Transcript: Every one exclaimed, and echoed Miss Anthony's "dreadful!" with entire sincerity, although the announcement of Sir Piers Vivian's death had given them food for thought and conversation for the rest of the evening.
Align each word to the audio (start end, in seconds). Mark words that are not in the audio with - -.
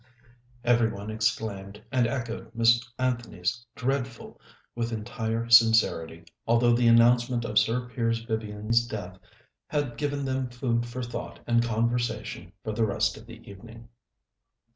Every 0.63 0.91
one 0.91 1.11
exclaimed, 1.11 1.79
and 1.91 2.07
echoed 2.07 2.49
Miss 2.55 2.81
Anthony's 2.97 3.63
"dreadful!" 3.75 4.41
with 4.73 4.91
entire 4.91 5.47
sincerity, 5.51 6.25
although 6.47 6.73
the 6.73 6.87
announcement 6.87 7.45
of 7.45 7.59
Sir 7.59 7.87
Piers 7.87 8.23
Vivian's 8.23 8.87
death 8.87 9.19
had 9.67 9.97
given 9.97 10.25
them 10.25 10.49
food 10.49 10.87
for 10.87 11.03
thought 11.03 11.39
and 11.45 11.63
conversation 11.63 12.51
for 12.63 12.71
the 12.71 12.83
rest 12.83 13.15
of 13.15 13.27
the 13.27 13.47
evening. 13.47 13.89